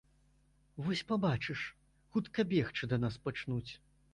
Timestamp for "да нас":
2.95-3.23